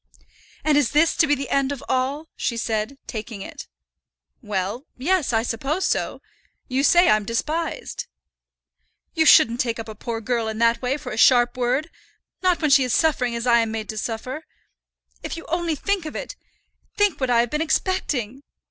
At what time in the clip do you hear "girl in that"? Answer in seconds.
10.19-10.81